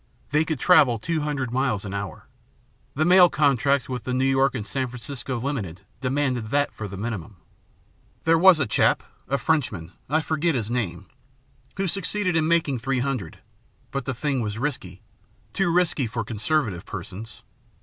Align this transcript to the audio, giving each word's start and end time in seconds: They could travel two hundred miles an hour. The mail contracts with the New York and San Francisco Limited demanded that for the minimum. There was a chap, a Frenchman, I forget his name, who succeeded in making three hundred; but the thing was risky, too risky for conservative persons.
They 0.31 0.45
could 0.45 0.59
travel 0.59 0.97
two 0.97 1.21
hundred 1.21 1.51
miles 1.51 1.85
an 1.85 1.93
hour. 1.93 2.25
The 2.95 3.05
mail 3.05 3.29
contracts 3.29 3.87
with 3.87 4.03
the 4.03 4.15
New 4.15 4.25
York 4.25 4.55
and 4.55 4.65
San 4.65 4.87
Francisco 4.87 5.39
Limited 5.39 5.81
demanded 5.99 6.49
that 6.49 6.73
for 6.73 6.87
the 6.87 6.97
minimum. 6.97 7.35
There 8.23 8.39
was 8.39 8.59
a 8.59 8.65
chap, 8.65 9.03
a 9.27 9.37
Frenchman, 9.37 9.91
I 10.09 10.21
forget 10.21 10.55
his 10.55 10.71
name, 10.71 11.05
who 11.77 11.85
succeeded 11.87 12.35
in 12.35 12.47
making 12.47 12.79
three 12.79 12.97
hundred; 13.01 13.41
but 13.91 14.05
the 14.05 14.15
thing 14.15 14.41
was 14.41 14.57
risky, 14.57 15.03
too 15.53 15.69
risky 15.71 16.07
for 16.07 16.23
conservative 16.23 16.83
persons. 16.83 17.43